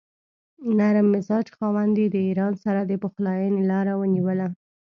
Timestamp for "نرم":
0.77-1.07